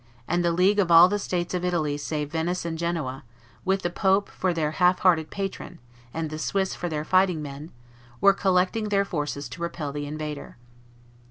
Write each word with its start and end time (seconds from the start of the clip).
and 0.27 0.43
the 0.43 0.51
league 0.51 0.79
of 0.79 0.89
all 0.89 1.07
the 1.07 1.19
states 1.19 1.53
of 1.53 1.63
Italy 1.63 1.95
save 1.95 2.31
Venice 2.31 2.65
and 2.65 2.75
Genoa, 2.75 3.23
with 3.63 3.83
the 3.83 3.89
pope 3.91 4.29
for 4.29 4.51
their 4.51 4.71
half 4.71 4.97
hearted 5.01 5.29
patron, 5.29 5.77
and 6.11 6.31
the 6.31 6.39
Swiss 6.39 6.73
for 6.73 6.89
their 6.89 7.05
fighting 7.05 7.39
men, 7.43 7.69
were 8.19 8.33
collecting 8.33 8.85
their 8.89 9.05
forces 9.05 9.47
to 9.49 9.61
repel 9.61 9.91
the 9.91 10.07
invader. 10.07 10.57